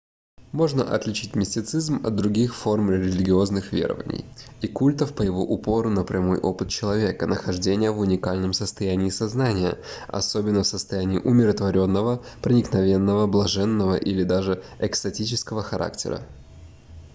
можно 0.51 0.95
отличить 0.95 1.35
мистицизм 1.35 2.01
от 2.03 2.15
других 2.15 2.55
форм 2.55 2.89
религиозных 2.89 3.71
верований 3.71 4.25
и 4.59 4.67
культов 4.67 5.13
по 5.13 5.21
его 5.21 5.43
упору 5.43 5.91
на 5.91 6.03
прямой 6.03 6.39
опыт 6.39 6.69
человека 6.69 7.27
нахождения 7.27 7.91
в 7.91 7.99
уникальном 7.99 8.51
состоянии 8.53 9.11
сознания 9.11 9.77
особенно 10.07 10.63
в 10.63 10.67
состоянии 10.67 11.19
умиротворённого 11.19 12.25
проникновенного 12.41 13.27
блаженного 13.27 13.93
или 13.93 14.23
даже 14.23 14.63
экстатического 14.79 15.61
характера 15.61 16.23